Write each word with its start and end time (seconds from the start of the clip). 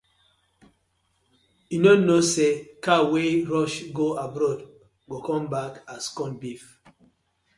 Yu 1.71 1.77
no 1.83 1.91
kno 1.99 2.15
say 2.33 2.51
cow 2.83 3.03
wey 3.11 3.31
rush 3.51 3.77
go 3.97 4.05
abroad 4.25 4.59
go 5.09 5.17
come 5.27 5.45
back 5.55 5.73
as 5.95 6.03
corn 6.15 6.33
beef. 6.41 6.63